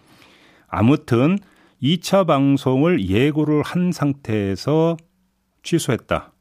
아무튼 0.68 1.38
2차 1.82 2.26
방송을 2.26 3.08
예고를 3.08 3.62
한 3.62 3.90
상태에서 3.92 4.96
취소했다. 5.62 6.32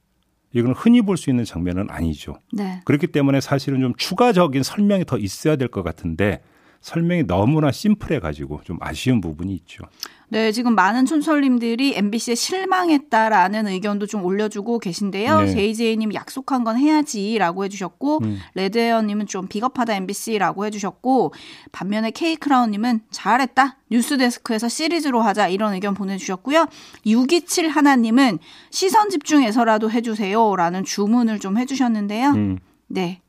이건 0.53 0.74
흔히 0.74 1.01
볼 1.01 1.15
수 1.17 1.29
있는 1.29 1.43
장면은 1.45 1.88
아니죠. 1.89 2.39
네. 2.51 2.81
그렇기 2.86 3.07
때문에 3.07 3.39
사실은 3.39 3.79
좀 3.81 3.93
추가적인 3.95 4.63
설명이 4.63 5.05
더 5.05 5.17
있어야 5.17 5.55
될 5.55 5.67
것 5.69 5.83
같은데 5.83 6.41
설명이 6.81 7.24
너무나 7.27 7.71
심플해 7.71 8.19
가지고 8.19 8.62
좀 8.63 8.77
아쉬운 8.81 9.21
부분이 9.21 9.53
있죠. 9.55 9.83
네, 10.31 10.51
지금 10.51 10.75
많은 10.75 11.05
촌철님들이 11.05 11.95
MBC에 11.95 12.36
실망했다라는 12.36 13.67
의견도 13.67 14.05
좀 14.05 14.24
올려주고 14.24 14.77
계신데요. 14.77 15.41
네. 15.41 15.51
제이제이님 15.51 16.13
약속한 16.13 16.63
건 16.63 16.77
해야지라고 16.77 17.65
해주셨고 17.65 18.19
음. 18.24 18.38
레드헤어님은 18.53 19.25
좀 19.25 19.48
비겁하다 19.48 19.95
MBC라고 19.95 20.65
해주셨고 20.67 21.33
반면에 21.71 22.12
K크라운님은 22.12 23.01
잘했다 23.09 23.77
뉴스데스크에서 23.89 24.69
시리즈로 24.69 25.21
하자 25.21 25.48
이런 25.48 25.74
의견 25.74 25.95
보내주셨고요. 25.95 26.67
627 27.07 27.69
하나님은 27.69 28.38
시선 28.69 29.09
집중해서라도 29.09 29.89
해주세요라는 29.89 30.83
주문을 30.83 31.39
좀 31.39 31.57
해주셨는데요. 31.57 32.29
음. 32.29 32.59
네. 32.88 33.21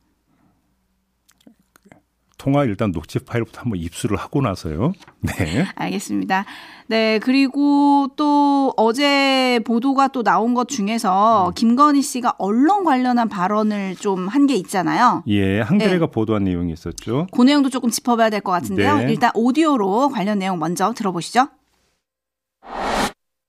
통화 2.40 2.64
일단 2.64 2.90
녹취 2.90 3.18
파일부터 3.18 3.60
한번 3.60 3.78
입수를 3.78 4.16
하고 4.16 4.40
나서요. 4.40 4.92
네. 5.20 5.66
알겠습니다. 5.74 6.46
네, 6.88 7.18
그리고 7.18 8.08
또 8.16 8.72
어제 8.78 9.60
보도가 9.66 10.08
또 10.08 10.22
나온 10.22 10.54
것 10.54 10.66
중에서 10.68 11.48
음. 11.48 11.54
김건희 11.54 12.00
씨가 12.00 12.36
언론 12.38 12.84
관련한 12.84 13.28
발언을 13.28 13.94
좀 13.96 14.26
한 14.26 14.46
게 14.46 14.54
있잖아요. 14.54 15.22
예, 15.28 15.60
한겨레가 15.60 16.06
네. 16.06 16.10
보도한 16.10 16.44
내용이 16.44 16.72
있었죠. 16.72 17.26
그 17.30 17.42
내용도 17.42 17.68
조금 17.68 17.90
짚어봐야 17.90 18.30
될 18.30 18.40
것 18.40 18.52
같은데요. 18.52 18.96
네. 18.96 19.10
일단 19.10 19.30
오디오로 19.34 20.08
관련 20.08 20.38
내용 20.38 20.58
먼저 20.58 20.94
들어보시죠. 20.94 21.46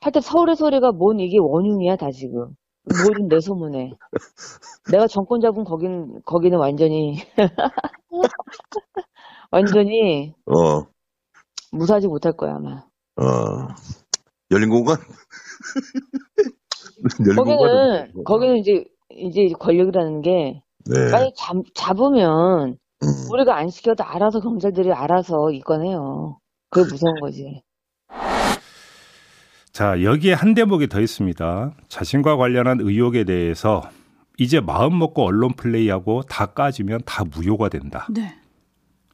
하여튼 0.01 0.19
서울의 0.21 0.57
소리가 0.57 0.91
뭔 0.91 1.19
이게 1.21 1.38
원흉이야 1.39 1.95
다 1.95 2.12
지금. 2.12 2.48
뭐든 2.86 3.27
내 3.29 3.39
소문에. 3.39 3.91
내가 4.91 5.07
정권 5.07 5.39
잡은 5.39 5.63
거긴 5.63 6.07
거기는 6.25 6.57
완전히 6.57 7.17
완전히 9.51 10.34
어 10.46 10.86
무사하지 11.72 12.08
못할 12.08 12.34
거야 12.34 12.55
아마. 12.55 12.84
어 13.17 13.67
열린 14.51 14.70
공간. 14.70 14.98
열린 17.25 17.36
거기는 17.36 17.58
공간. 17.58 18.12
거기는 18.25 18.58
이제 18.58 18.86
이제 19.10 19.49
권력이라는 19.60 20.21
게 20.21 20.62
네. 20.86 21.12
빨리 21.12 21.32
잡, 21.38 21.56
잡으면 21.75 22.78
음. 23.04 23.08
우리가 23.32 23.56
안 23.58 23.69
시켜도 23.69 24.04
알아서 24.04 24.39
경찰들이 24.39 24.91
알아서 24.91 25.52
이건해요. 25.52 26.39
그게 26.69 26.89
무서운 26.89 27.19
거지. 27.19 27.62
자, 29.71 30.04
여기에 30.04 30.34
한 30.34 30.54
대목이 30.54 30.88
더 30.88 30.99
있습니다. 30.99 31.73
자신과 31.88 32.36
관련한 32.38 32.80
의혹에 32.82 33.23
대해서 33.23 33.82
이제 34.38 34.60
마음 34.60 34.99
먹고 34.99 35.23
언론 35.23 35.54
플레이하고 35.54 36.23
다 36.23 36.47
까지면 36.47 37.02
다 37.06 37.23
무효가 37.23 37.69
된다. 37.69 38.08
네. 38.10 38.36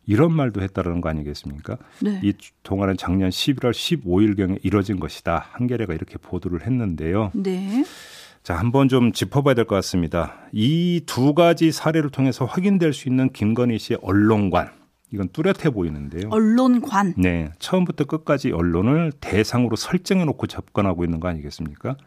이런 0.08 0.34
말도 0.34 0.62
했다는 0.62 1.02
거 1.02 1.10
아니겠습니까? 1.10 1.78
네. 2.02 2.20
이 2.24 2.34
동안은 2.64 2.98
작년 2.98 3.30
11월 3.30 3.72
15일경에 3.72 4.60
이뤄진 4.64 5.00
것이다. 5.00 5.48
한겨레가 5.52 5.94
이렇게 5.94 6.18
보도를 6.18 6.66
했는데요. 6.66 7.32
네. 7.36 7.84
자, 8.44 8.56
한번 8.56 8.88
좀 8.88 9.12
짚어봐야 9.12 9.54
될 9.54 9.66
것 9.66 9.76
같습니다. 9.76 10.36
이 10.54 11.02
두 11.06 11.34
가지 11.34 11.72
사례를 11.74 12.10
통해서 12.10 12.46
확인될 12.46 12.94
수 12.94 13.10
있는 13.10 13.30
김건희 13.34 13.78
씨의 13.78 14.00
언론관. 14.02 14.70
이건 15.12 15.28
뚜렷해 15.34 15.70
보이는데요. 15.72 16.30
언론관. 16.32 17.14
네. 17.18 17.50
처음부터 17.60 18.06
끝까지 18.06 18.52
언론을 18.52 19.12
대상으로 19.20 19.76
설정해 19.76 20.24
놓고 20.26 20.48
접근하고 20.48 21.04
있는 21.04 21.20
거 21.20 21.28
아니겠습니까? 21.28 21.98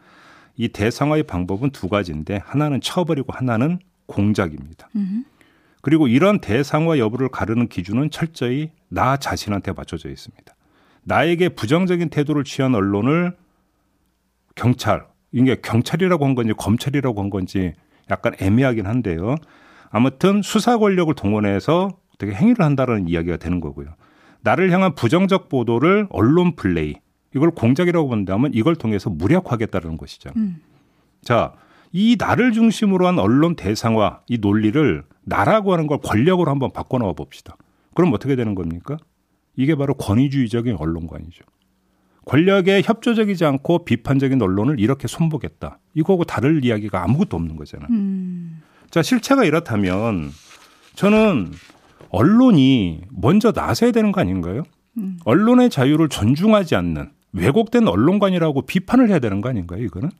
이 0.57 0.67
대상화의 0.67 1.23
방법은 1.23 1.69
두 1.69 1.87
가지인데 1.89 2.41
하나는 2.45 2.81
쳐버리고 2.81 3.31
하나는 3.33 3.79
공작입니다. 4.07 4.89
음. 4.95 5.23
그리고 5.81 6.07
이런 6.07 6.39
대상화 6.39 6.99
여부를 6.99 7.29
가르는 7.29 7.67
기준은 7.67 8.11
철저히 8.11 8.71
나 8.87 9.17
자신한테 9.17 9.73
맞춰져 9.73 10.09
있습니다. 10.09 10.53
나에게 11.03 11.49
부정적인 11.49 12.09
태도를 12.09 12.43
취한 12.43 12.75
언론을 12.75 13.35
경찰, 14.55 15.05
이게 15.31 15.55
경찰이라고 15.55 16.25
한 16.25 16.35
건지 16.35 16.53
검찰이라고 16.55 17.21
한 17.21 17.29
건지 17.29 17.73
약간 18.09 18.33
애매하긴 18.39 18.85
한데요. 18.85 19.35
아무튼 19.89 20.41
수사 20.41 20.77
권력을 20.77 21.13
동원해서 21.15 21.89
어떻게 22.15 22.33
행위를 22.33 22.63
한다는 22.63 23.07
이야기가 23.07 23.37
되는 23.37 23.59
거고요. 23.59 23.95
나를 24.41 24.71
향한 24.71 24.95
부정적 24.95 25.49
보도를 25.49 26.07
언론 26.09 26.55
플레이 26.55 26.95
이걸 27.35 27.51
공작이라고 27.51 28.09
본다면 28.09 28.51
이걸 28.53 28.75
통해서 28.75 29.09
무력화하겠다는 29.09 29.97
것이죠. 29.97 30.31
음. 30.35 30.61
자, 31.23 31.53
이 31.91 32.15
나를 32.17 32.51
중심으로 32.51 33.07
한 33.07 33.19
언론 33.19 33.55
대상화 33.55 34.21
이 34.27 34.37
논리를 34.37 35.03
나라고 35.23 35.73
하는 35.73 35.87
걸 35.87 35.99
권력으로 35.99 36.49
한번 36.51 36.71
바꿔놓아 36.71 37.13
봅시다. 37.13 37.55
그럼 37.93 38.13
어떻게 38.13 38.35
되는 38.35 38.55
겁니까? 38.55 38.97
이게 39.55 39.75
바로 39.75 39.93
권위주의적인 39.95 40.77
언론관이죠. 40.77 41.43
권력에 42.25 42.81
협조적이지 42.83 43.45
않고 43.45 43.85
비판적인 43.85 44.41
언론을 44.41 44.79
이렇게 44.79 45.07
손보겠다. 45.07 45.79
이거하고 45.93 46.23
다를 46.23 46.63
이야기가 46.63 47.03
아무것도 47.03 47.35
없는 47.35 47.55
거잖아요. 47.55 47.87
음. 47.91 48.61
자, 48.89 49.01
실체가 49.01 49.43
이렇다면 49.43 50.29
저는 50.95 51.51
언론이 52.09 53.01
먼저 53.09 53.51
나서야 53.55 53.91
되는 53.91 54.11
거 54.11 54.21
아닌가요? 54.21 54.63
음. 54.97 55.17
언론의 55.25 55.69
자유를 55.69 56.09
존중하지 56.09 56.75
않는 56.75 57.11
왜곡된 57.33 57.87
언론관이라고 57.87 58.63
비판을 58.63 59.09
해야 59.09 59.19
되는 59.19 59.41
거 59.41 59.49
아닌가요, 59.49 59.83
이거는? 59.83 60.11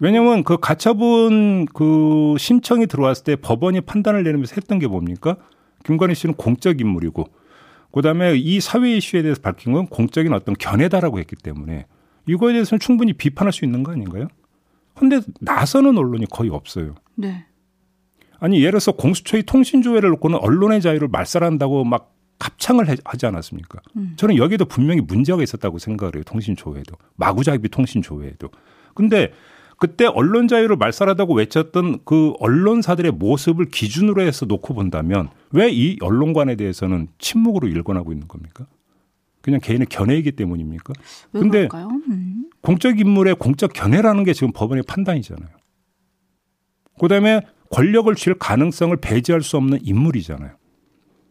왜냐면 0.00 0.42
그 0.44 0.56
가처분 0.56 1.66
그 1.66 2.34
신청이 2.38 2.86
들어왔을 2.86 3.24
때 3.24 3.36
법원이 3.36 3.82
판단을 3.82 4.24
내리면서 4.24 4.54
했던 4.56 4.78
게 4.78 4.86
뭡니까? 4.86 5.36
김건희 5.84 6.14
씨는 6.14 6.34
공적 6.34 6.80
인물이고 6.80 7.28
그다음에 7.92 8.34
이 8.36 8.60
사회 8.60 8.96
이슈에 8.96 9.22
대해서 9.22 9.40
밝힌 9.40 9.72
건 9.72 9.86
공적인 9.86 10.32
어떤 10.32 10.54
견해다라고 10.54 11.18
했기 11.18 11.36
때문에 11.36 11.86
이거에 12.26 12.52
대해서는 12.52 12.80
충분히 12.80 13.12
비판할 13.12 13.52
수 13.52 13.64
있는 13.64 13.82
거 13.82 13.92
아닌가요? 13.92 14.28
근데 14.94 15.20
나서는 15.40 15.96
언론이 15.96 16.26
거의 16.30 16.50
없어요. 16.50 16.94
네. 17.14 17.44
아니 18.38 18.58
예를 18.60 18.72
들어서 18.72 18.92
공수처의 18.92 19.42
통신조회를 19.42 20.08
놓고는 20.10 20.38
언론의 20.38 20.80
자유를 20.80 21.08
말살한다고 21.08 21.84
막 21.84 22.14
합창을 22.38 22.86
하지 23.04 23.26
않았습니까? 23.26 23.80
음. 23.96 24.14
저는 24.16 24.36
여기에도 24.36 24.64
분명히 24.64 25.02
문제가 25.02 25.42
있었다고 25.42 25.78
생각을 25.78 26.16
해요. 26.16 26.22
통신조회도 26.24 26.96
마구잡이 27.16 27.68
통신조회도. 27.68 28.48
근데 28.94 29.32
그때 29.80 30.04
언론 30.04 30.46
자유를 30.46 30.76
말살하다고 30.76 31.34
외쳤던 31.36 32.00
그 32.04 32.34
언론사들의 32.38 33.12
모습을 33.12 33.64
기준으로 33.64 34.20
해서 34.20 34.44
놓고 34.44 34.74
본다면 34.74 35.30
왜 35.52 35.70
이 35.70 35.96
언론관에 36.02 36.56
대해서는 36.56 37.08
침묵으로 37.18 37.66
일관하고 37.66 38.12
있는 38.12 38.28
겁니까? 38.28 38.66
그냥 39.40 39.58
개인의 39.62 39.86
견해이기 39.88 40.32
때문입니까? 40.32 40.92
근데 41.32 41.66
음. 42.10 42.50
공적 42.60 43.00
인물의 43.00 43.36
공적 43.36 43.72
견해라는 43.72 44.24
게 44.24 44.34
지금 44.34 44.52
법원의 44.52 44.84
판단이잖아요. 44.86 45.48
그다음에 47.00 47.40
권력을 47.70 48.14
쥘 48.16 48.36
가능성을 48.38 48.94
배제할 48.98 49.40
수 49.40 49.56
없는 49.56 49.78
인물이잖아요. 49.82 50.50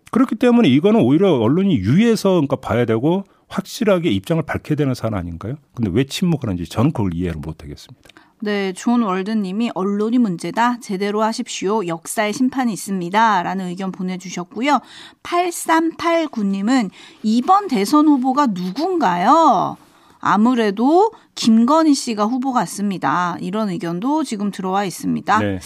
그렇기 0.10 0.34
때문에 0.36 0.68
이거는 0.70 1.02
오히려 1.02 1.34
언론이 1.38 1.76
유의해서 1.78 2.32
그러니까 2.32 2.56
봐야 2.56 2.86
되고 2.86 3.26
확실하게 3.48 4.10
입장을 4.10 4.42
밝혀야 4.42 4.76
되는 4.76 4.96
사안 4.96 5.14
아닌가요? 5.14 5.58
근데 5.76 5.92
왜 5.94 6.04
침묵을 6.06 6.50
하는지 6.50 6.68
저는 6.68 6.94
그걸 6.94 7.14
이해를 7.14 7.40
못 7.40 7.62
하겠습니다. 7.62 8.10
네, 8.41 8.71
존 8.73 9.02
월드님이 9.02 9.71
언론이 9.75 10.17
문제다. 10.17 10.80
제대로 10.80 11.21
하십시오. 11.23 11.86
역사의 11.86 12.32
심판이 12.32 12.71
있습니다. 12.71 13.43
라는 13.43 13.67
의견 13.67 13.91
보내주셨고요. 13.91 14.80
8389님은 15.23 16.89
이번 17.23 17.67
대선 17.67 18.08
후보가 18.08 18.47
누군가요? 18.47 19.75
아무래도 20.19 21.12
김건희 21.36 21.93
씨가 21.93 22.25
후보 22.25 22.54
같습니다. 22.54 23.38
이런 23.41 23.69
의견도 23.69 24.23
지금 24.23 24.52
들어와 24.52 24.86
있습니다. 24.86 25.39
네. 25.39 25.60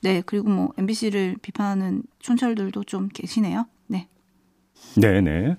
네, 0.00 0.22
그리고 0.24 0.48
뭐 0.48 0.72
MBC를 0.78 1.36
비판하는 1.42 2.02
촌철들도 2.20 2.84
좀 2.84 3.08
계시네요. 3.08 3.66
네. 4.96 5.20
네네. 5.20 5.56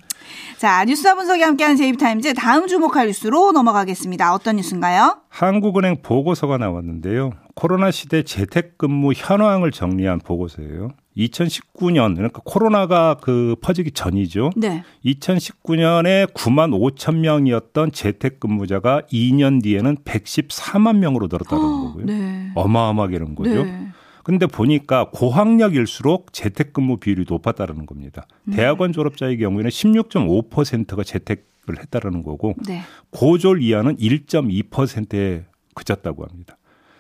자, 0.58 0.84
뉴스와 0.86 1.16
분석이 1.16 1.42
함께하는 1.42 1.78
제이비타임즈 1.78 2.34
다음 2.34 2.68
주목할 2.68 3.08
뉴스로 3.08 3.52
넘어가겠습니다. 3.52 4.34
어떤 4.34 4.56
뉴스인가요? 4.56 5.22
한국은행 5.30 6.02
보고서가 6.02 6.58
나왔는데요. 6.58 7.32
코로나 7.54 7.92
시대 7.92 8.24
재택근무 8.24 9.14
현황을 9.16 9.72
정리한 9.72 10.20
보고서예요. 10.20 10.90
2019년 11.18 12.16
그러니까 12.16 12.42
코로나가 12.46 13.18
그 13.20 13.56
퍼지기 13.62 13.92
전이죠. 13.92 14.52
네. 14.56 14.84
2019년에 15.06 16.32
9만 16.34 16.72
5천 16.72 17.18
명이었던 17.18 17.92
재택근무자가 17.92 19.02
2년 19.12 19.64
뒤에는 19.64 19.98
114만 20.06 20.98
명으로 20.98 21.28
늘었다는 21.32 21.64
거고요. 21.64 22.06
네. 22.06 22.52
어마어마하게 22.56 23.20
는 23.20 23.36
거죠. 23.36 23.64
네. 23.64 23.88
근데 24.28 24.46
보니까 24.46 25.10
고학력일수록 25.14 26.34
재택근무 26.34 26.98
비율이 26.98 27.24
높았다는 27.30 27.86
겁니다. 27.86 28.28
네. 28.44 28.58
대학원 28.58 28.92
졸업자의 28.92 29.38
경우에는 29.38 29.70
16.5%가 29.70 31.02
재택을 31.06 31.80
했다라는 31.80 32.24
거고 32.24 32.54
네. 32.68 32.82
고졸 33.10 33.64
이하는 33.64 33.96
1.2%에 33.96 35.46
그쳤다고 35.74 36.26
합니다. 36.26 36.58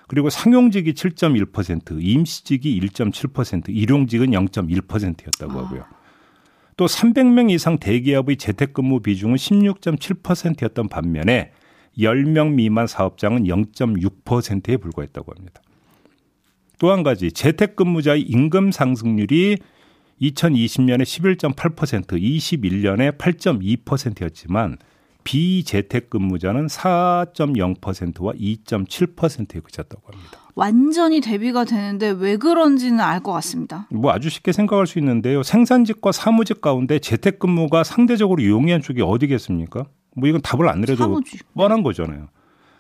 그리고 0.08 0.30
상용직이 0.30 0.94
7.1%, 0.94 1.98
임시직이 2.00 2.80
1.7%, 2.80 3.76
일용직은 3.76 4.28
0.1%였다고 4.28 5.52
아. 5.52 5.66
하고요. 5.66 5.84
또 6.78 6.86
300명 6.86 7.52
이상 7.52 7.78
대기업의 7.78 8.38
재택근무 8.38 9.02
비중은 9.02 9.36
16.7%였던 9.36 10.88
반면에 10.88 11.52
10명 11.98 12.54
미만 12.54 12.88
사업장은 12.88 13.44
0.6%에 13.44 14.78
불과했다고 14.78 15.34
합니다. 15.36 15.62
또 16.80 16.92
한 16.92 17.04
가지 17.04 17.32
재택근무자의 17.32 18.22
임금 18.22 18.72
상승률이 18.72 19.58
2020년에 20.22 21.04
11.8%, 21.04 22.06
21년에 22.22 23.18
8.2%였지만 23.18 24.78
비재택근무자는 25.24 26.68
4.0%와 26.68 28.32
2.7%에 28.34 29.60
그쳤다고 29.60 30.02
합니다. 30.12 30.40
완전히 30.56 31.20
대비가 31.22 31.66
되는데 31.66 32.10
왜 32.10 32.38
그런지는 32.38 33.00
알 33.02 33.20
것 33.22 33.32
같습니다. 33.34 33.88
뭐 33.92 34.12
아주 34.12 34.30
쉽게 34.30 34.52
생각할 34.54 34.88
수 34.88 34.98
있는데요. 35.00 35.44
생산직과 35.44 36.12
사무직 36.14 36.62
가운데 36.62 37.00
재택근무가 37.00 37.84
상대적으로 37.84 38.44
용이한 38.44 38.82
쪽이 38.82 39.02
어디겠습니까? 39.02 39.86
뭐 40.16 40.30
이건 40.30 40.42
답을 40.42 40.68
안 40.70 40.80
내려도 40.82 41.04
사무직. 41.04 41.46
뻔한 41.54 41.84
거잖아요. 41.84 42.30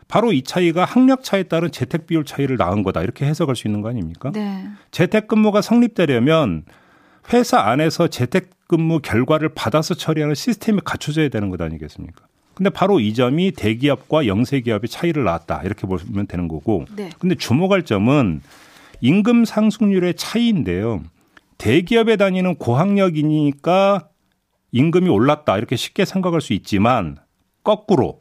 바로 0.07 0.31
이 0.31 0.41
차이가 0.41 0.85
학력 0.85 1.23
차에 1.23 1.43
따른 1.43 1.71
재택 1.71 2.07
비율 2.07 2.23
차이를 2.23 2.57
낳은 2.57 2.83
거다 2.83 3.01
이렇게 3.01 3.25
해석할 3.25 3.55
수 3.55 3.67
있는 3.67 3.81
거 3.81 3.89
아닙니까? 3.89 4.31
네. 4.33 4.65
재택근무가 4.91 5.61
성립되려면 5.61 6.63
회사 7.33 7.59
안에서 7.59 8.07
재택근무 8.07 9.01
결과를 9.01 9.49
받아서 9.49 9.93
처리하는 9.95 10.33
시스템이 10.33 10.79
갖춰져야 10.85 11.29
되는 11.29 11.49
것 11.49 11.59
아니겠습니까? 11.61 12.25
근데 12.53 12.69
바로 12.69 12.99
이 12.99 13.13
점이 13.13 13.51
대기업과 13.51 14.25
영세기업의 14.25 14.89
차이를 14.89 15.23
낳았다 15.25 15.61
이렇게 15.63 15.85
보면 15.85 16.25
되는 16.27 16.47
거고. 16.47 16.85
네. 16.95 17.09
근데 17.19 17.35
주목할 17.35 17.83
점은 17.83 18.41
임금 19.01 19.45
상승률의 19.45 20.15
차이인데요. 20.15 21.03
대기업에 21.59 22.15
다니는 22.15 22.55
고학력이니까 22.55 24.09
임금이 24.71 25.09
올랐다 25.09 25.57
이렇게 25.57 25.75
쉽게 25.75 26.05
생각할 26.05 26.41
수 26.41 26.53
있지만 26.53 27.17
거꾸로 27.63 28.17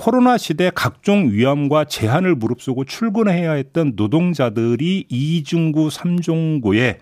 코로나 0.00 0.38
시대 0.38 0.70
각종 0.74 1.30
위험과 1.30 1.84
제한을 1.84 2.34
무릅쓰고 2.34 2.84
출근해야 2.84 3.52
했던 3.52 3.92
노동자들이 3.96 5.04
이중구, 5.10 5.90
삼중구에 5.90 6.98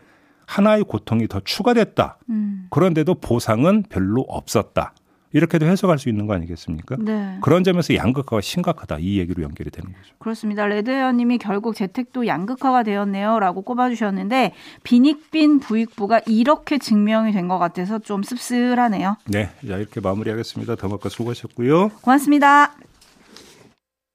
하나의 0.47 0.83
고통이 0.83 1.29
더 1.29 1.41
추가됐다. 1.45 2.19
음. 2.31 2.67
그런데도 2.71 3.15
보상은 3.15 3.85
별로 3.89 4.23
없었다. 4.23 4.95
이렇게도 5.33 5.67
해석할 5.67 5.99
수 5.99 6.09
있는 6.09 6.27
거 6.27 6.33
아니겠습니까? 6.35 6.97
네. 6.99 7.37
그런 7.43 7.63
점에서 7.63 7.95
양극화가 7.95 8.41
심각하다 8.41 8.97
이 9.01 9.19
얘기로 9.19 9.43
연결이 9.43 9.71
되는 9.71 9.93
거죠. 9.93 10.15
그렇습니다. 10.19 10.67
레드웨어님이 10.67 11.37
결국 11.37 11.77
재택도 11.77 12.27
양극화가 12.27 12.83
되었네요라고 12.83 13.61
꼽아주셨는데 13.61 14.55
빈익빈 14.83 15.61
부익부가 15.61 16.23
이렇게 16.27 16.79
증명이 16.79 17.33
된 17.33 17.47
것 17.47 17.59
같아서 17.59 17.99
좀 17.99 18.23
씁쓸하네요. 18.23 19.17
네, 19.27 19.51
자 19.69 19.77
이렇게 19.77 20.01
마무리하겠습니다. 20.01 20.77
더마카 20.77 21.11
수고하셨고요. 21.11 21.91
고맙습니다. 22.01 22.73